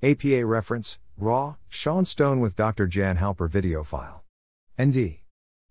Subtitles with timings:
[0.00, 2.86] APA reference, Raw, Sean Stone with Dr.
[2.86, 4.22] Jan Halper video file.
[4.80, 5.22] ND.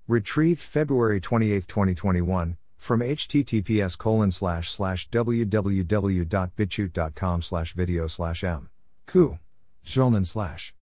[0.05, 8.69] Retrieved February 28, 2021, from https colon slash slash www.bitchute.com slash video slash m.
[9.05, 9.39] Ku.
[9.81, 10.73] Slash.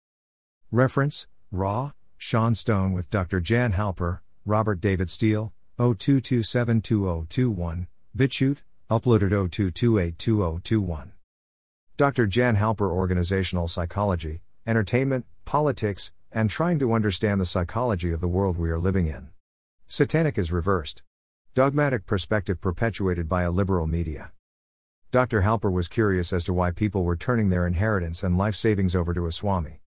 [0.71, 3.39] Reference, Raw, Sean Stone with Dr.
[3.39, 7.85] Jan Halper, Robert David Steele, 02272021,
[8.17, 11.11] BitChute, uploaded 02282021.
[11.97, 12.27] Dr.
[12.27, 18.57] Jan Halper Organizational Psychology, Entertainment, Politics, and Trying to Understand the Psychology of the World
[18.57, 19.29] We Are Living in.
[19.87, 21.03] Satanic is reversed.
[21.53, 24.33] Dogmatic perspective perpetuated by a liberal media.
[25.11, 25.43] Dr.
[25.43, 29.13] Halper was curious as to why people were turning their inheritance and life savings over
[29.13, 29.79] to a Swami.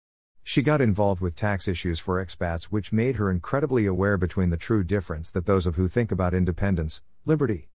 [0.45, 4.56] She got involved with tax issues for expats, which made her incredibly aware between the
[4.56, 7.69] true difference that those of who think about independence, liberty.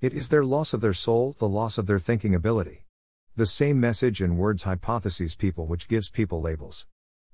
[0.00, 2.85] It is their loss of their soul, the loss of their thinking ability.
[3.38, 6.86] The same message and words hypotheses people which gives people labels.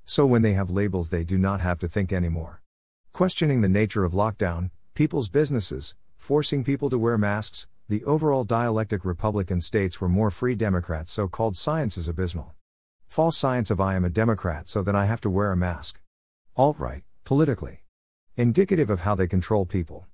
[0.05, 2.61] So when they have labels they do not have to think anymore.
[3.13, 9.05] Questioning the nature of lockdown, people's businesses, forcing people to wear masks, the overall dialectic
[9.05, 12.53] Republican states were more free Democrats so called science is abysmal.
[13.07, 16.01] False science of I am a Democrat so then I have to wear a mask.
[16.57, 17.85] Alt right, politically.
[18.37, 20.09] Indicative of how they control people.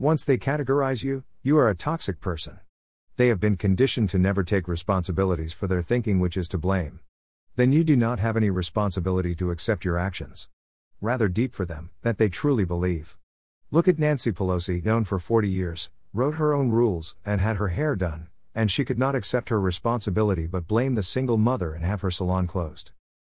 [0.00, 2.58] Once they categorize you, you are a toxic person.
[3.18, 7.00] They have been conditioned to never take responsibilities for their thinking, which is to blame.
[7.56, 10.48] Then you do not have any responsibility to accept your actions.
[11.00, 13.18] Rather deep for them, that they truly believe.
[13.72, 17.68] Look at Nancy Pelosi, known for 40 years, wrote her own rules, and had her
[17.68, 21.84] hair done, and she could not accept her responsibility but blame the single mother and
[21.84, 22.92] have her salon closed.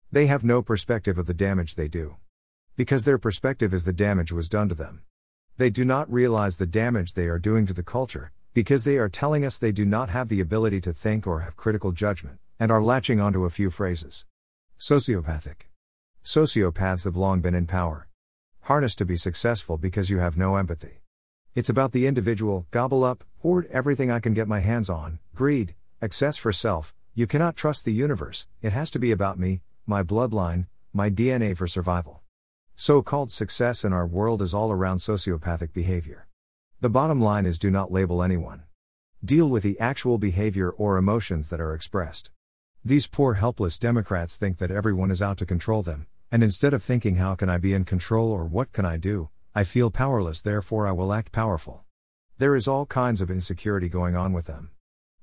[0.10, 2.16] They have no perspective of the damage they do.
[2.78, 5.02] Because their perspective is the damage was done to them.
[5.58, 9.10] They do not realize the damage they are doing to the culture, because they are
[9.10, 12.72] telling us they do not have the ability to think or have critical judgment, and
[12.72, 14.26] are latching onto a few phrases.
[14.80, 15.68] Sociopathic.
[16.24, 18.08] Sociopaths have long been in power.
[18.62, 21.02] Harnessed to be successful because you have no empathy.
[21.56, 25.76] It's about the individual, gobble up, hoard everything I can get my hands on, greed,
[26.02, 30.04] excess for self, you cannot trust the universe, it has to be about me, my
[30.04, 32.22] bloodline, my DNA for survival.
[32.76, 36.28] So called success in our world is all around sociopathic behavior.
[36.84, 38.64] The bottom line is do not label anyone.
[39.24, 42.30] Deal with the actual behavior or emotions that are expressed.
[42.84, 46.84] These poor helpless Democrats think that everyone is out to control them, and instead of
[46.84, 50.42] thinking how can I be in control or what can I do, I feel powerless
[50.42, 51.86] therefore I will act powerful.
[52.38, 54.72] There is all kinds of insecurity going on with them.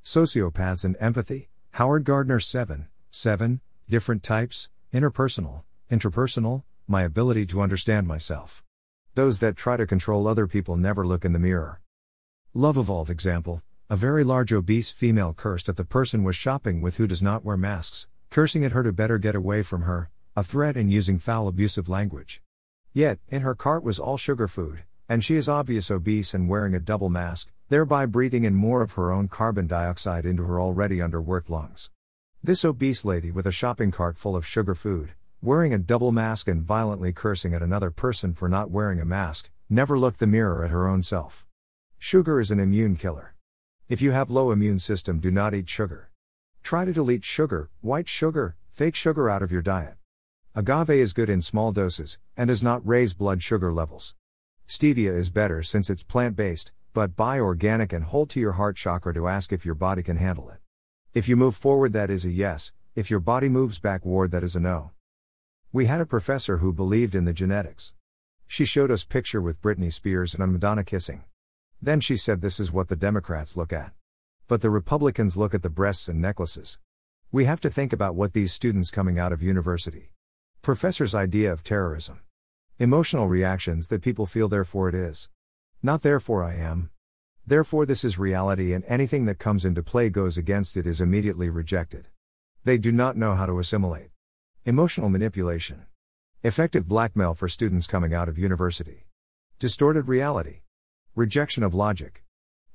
[0.03, 8.09] Sociopaths and empathy, Howard Gardner 7, 7, different types, interpersonal, interpersonal, my ability to understand
[8.09, 8.65] myself.
[9.15, 11.81] Those that try to control other people never look in the mirror.
[12.55, 16.97] Love Evolve example a very large obese female cursed at the person was shopping with
[16.97, 20.45] who does not wear masks, cursing at her to better get away from her, a
[20.45, 22.41] threat and using foul abusive language.
[22.93, 26.73] Yet, in her cart was all sugar food, and she is obvious obese and wearing
[26.73, 30.99] a double mask, thereby breathing in more of her own carbon dioxide into her already
[30.99, 31.91] underworked lungs.
[32.45, 36.49] This obese lady with a shopping cart full of sugar food, wearing a double mask
[36.49, 40.63] and violently cursing at another person for not wearing a mask, never look the mirror
[40.67, 41.47] at her own self.
[41.99, 43.35] Sugar is an immune killer.
[43.89, 46.11] If you have low immune system, do not eat sugar.
[46.63, 49.97] Try to delete sugar, white sugar, fake sugar out of your diet.
[50.55, 54.15] Agave is good in small doses and does not raise blood sugar levels.
[54.69, 58.77] Stevia is better since it's plant based, but buy organic and hold to your heart
[58.77, 60.59] chakra to ask if your body can handle it.
[61.15, 64.55] If you move forward, that is a yes, if your body moves backward, that is
[64.55, 64.91] a no.
[65.73, 67.95] We had a professor who believed in the genetics.
[68.49, 71.23] She showed us picture with Britney Spears and a Madonna kissing.
[71.81, 73.93] Then she said this is what the Democrats look at.
[74.49, 76.81] But the Republicans look at the breasts and necklaces.
[77.31, 80.11] We have to think about what these students coming out of university.
[80.61, 82.19] Professor's idea of terrorism.
[82.81, 85.29] Emotional reactions that people feel therefore it is.
[85.85, 86.91] Not therefore I am.
[87.47, 91.49] Therefore this is reality and anything that comes into play goes against it is immediately
[91.49, 92.09] rejected.
[92.65, 94.11] They do not know how to assimilate.
[94.67, 95.87] Emotional manipulation.
[96.43, 99.07] Effective blackmail for students coming out of university.
[99.59, 100.61] Distorted reality.
[101.15, 102.25] Rejection of logic.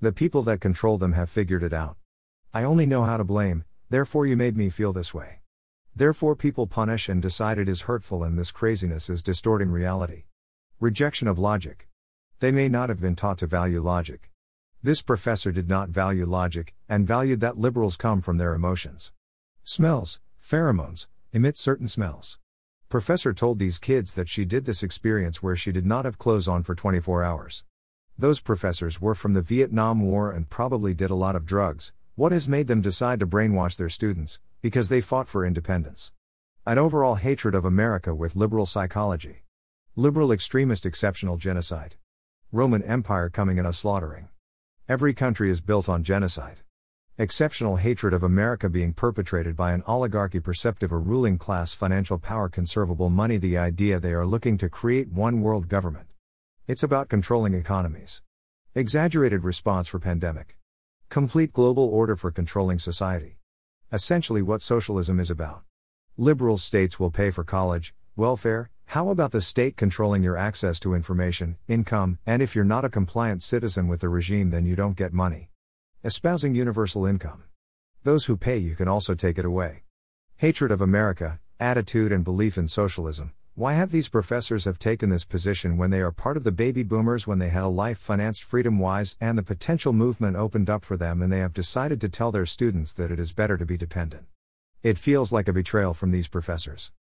[0.01, 1.98] The people that control them have figured it out.
[2.51, 5.42] I only know how to blame, therefore you made me feel this way.
[5.95, 10.24] Therefore people punish and decide it is hurtful and this craziness is distorting reality.
[10.80, 11.88] Rejection of logic.
[12.39, 14.31] They may not have been taught to value logic.
[14.81, 19.12] This professor did not value logic, and valued that liberals come from their emotions.
[19.63, 22.39] Smells, pheromones, emit certain smells.
[22.89, 26.47] Professor told these kids that she did this experience where she did not have clothes
[26.47, 27.63] on for 24 hours.
[28.17, 31.93] Those professors were from the Vietnam War and probably did a lot of drugs.
[32.15, 34.39] What has made them decide to brainwash their students?
[34.65, 36.11] because they fought for independence.
[36.65, 39.43] An overall hatred of America with liberal psychology.
[39.95, 41.97] Liberal extremist exceptional genocide.
[42.51, 44.27] Roman Empire coming in a slaughtering.
[44.89, 46.61] Every country is built on genocide.
[47.17, 52.50] Exceptional hatred of America being perpetrated by an oligarchy perceptive a ruling class financial power
[52.50, 56.09] conservable money the idea they are looking to create one world government.
[56.67, 58.21] It's about controlling economies.
[58.73, 60.57] Exaggerated response for pandemic.
[61.07, 63.38] Complete global order for controlling society.
[63.94, 65.63] Essentially what socialism is about.
[66.18, 70.94] Liberal states will pay for college, welfare, how about the state controlling your access to
[70.94, 74.97] information, income, and if you're not a compliant citizen with the regime then you don't
[74.97, 75.50] get money.
[76.06, 77.46] Espousing universal income.
[78.04, 79.86] Those who pay you can also take it away.
[80.38, 83.34] Hatred of America, attitude and belief in socialism.
[83.56, 86.84] Why have these professors have taken this position when they are part of the baby
[86.84, 90.84] boomers when they had a life financed freedom wise and the potential movement opened up
[90.84, 93.66] for them and they have decided to tell their students that it is better to
[93.66, 94.28] be dependent.
[94.84, 96.92] It feels like a betrayal from these professors.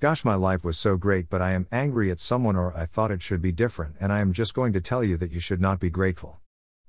[0.00, 3.10] Gosh, my life was so great, but I am angry at someone or I thought
[3.10, 5.62] it should be different, and I am just going to tell you that you should
[5.62, 6.40] not be grateful.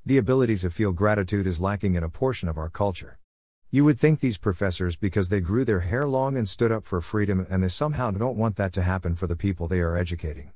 [0.04, 3.20] The ability to feel gratitude is lacking in a portion of our culture.
[3.70, 7.02] You would think these professors, because they grew their hair long and stood up for
[7.02, 10.54] freedom, and they somehow don't want that to happen for the people they are educating.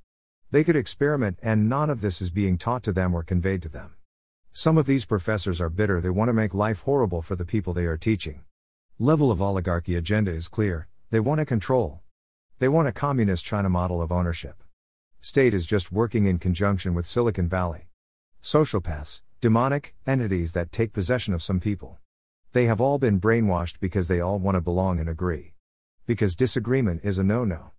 [0.50, 3.70] They could experiment, and none of this is being taught to them or conveyed to
[3.70, 3.94] them.
[4.52, 7.72] Some of these professors are bitter, they want to make life horrible for the people
[7.72, 8.42] they are teaching.
[8.98, 12.00] Level of oligarchy agenda is clear they want to control.
[12.58, 14.64] They want a communist China model of ownership.
[15.22, 17.90] State is just working in conjunction with Silicon Valley.
[18.42, 22.00] Sociopaths, demonic entities that take possession of some people.
[22.54, 25.54] They have all been brainwashed because they all want to belong and agree.
[26.06, 27.72] Because disagreement is a no no.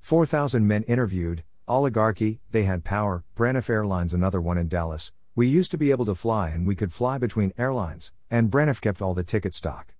[0.00, 5.12] 4,000 men interviewed, oligarchy, they had power, Braniff Airlines, another one in Dallas.
[5.34, 8.80] We used to be able to fly and we could fly between airlines, and Braniff
[8.80, 9.94] kept all the ticket stock.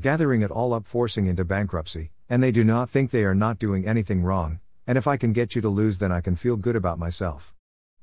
[0.00, 3.58] Gathering it all up, forcing into bankruptcy, and they do not think they are not
[3.58, 6.56] doing anything wrong, and if I can get you to lose, then I can feel
[6.56, 7.54] good about myself.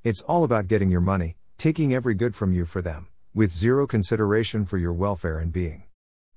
[0.03, 3.87] It's all about getting your money, taking every good from you for them, with zero
[3.87, 5.83] consideration for your welfare and being.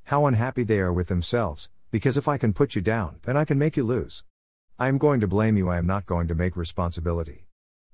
[0.05, 3.45] How unhappy they are with themselves, because if I can put you down, then I
[3.45, 4.25] can make you lose.
[4.79, 7.47] I am going to blame you, I am not going to make responsibility.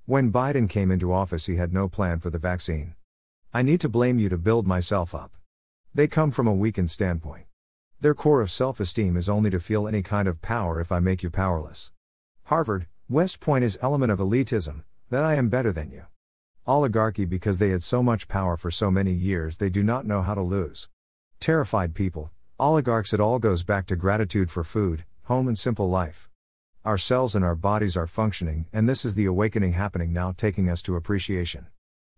[0.05, 2.93] When Biden came into office, he had no plan for the vaccine.
[3.53, 5.31] I need to blame you to build myself up.
[5.93, 7.45] They come from a weakened standpoint.
[8.01, 10.99] Their core of self esteem is only to feel any kind of power if I
[10.99, 11.91] make you powerless.
[12.43, 16.03] Harvard, West Point is element of elitism, that I am better than you.
[16.67, 20.23] Oligarchy because they had so much power for so many years they do not know
[20.23, 20.89] how to lose.
[21.39, 26.27] Terrified people, oligarchs it all goes back to gratitude for food, home and simple life.
[26.83, 30.67] Our cells and our bodies are functioning and this is the awakening happening now taking
[30.67, 31.67] us to appreciation.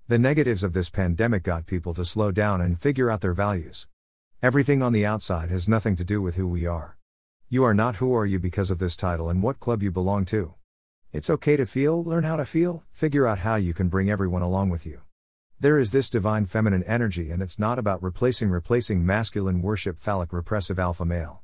[0.07, 3.89] The negatives of this pandemic got people to slow down and figure out their values.
[4.41, 6.95] Everything on the outside has nothing to do with who we are.
[7.49, 10.23] You are not who are you because of this title and what club you belong
[10.27, 10.53] to.
[11.13, 14.41] It's okay to feel, learn how to feel, figure out how you can bring everyone
[14.41, 15.01] along with you.
[15.57, 20.33] There is this divine feminine energy, and it's not about replacing replacing masculine worship phallic
[20.33, 21.43] repressive alpha male.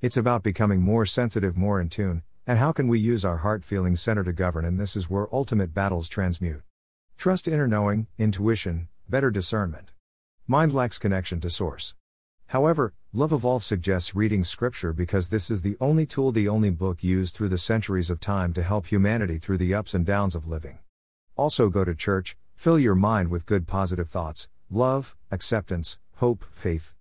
[0.00, 3.62] It's about becoming more sensitive, more in tune, and how can we use our heart
[3.62, 6.62] feeling center to govern, and this is where ultimate battles transmute.
[7.18, 9.92] Trust inner knowing, intuition, better discernment.
[10.46, 11.94] Mind lacks connection to source.
[12.52, 17.02] However, Love Evolve suggests reading scripture because this is the only tool, the only book
[17.02, 20.46] used through the centuries of time to help humanity through the ups and downs of
[20.46, 20.78] living.
[21.34, 26.92] Also, go to church, fill your mind with good positive thoughts, love, acceptance, hope, faith,